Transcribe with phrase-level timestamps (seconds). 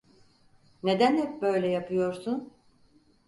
[0.83, 2.53] Neden hep böyle yapıyorsun?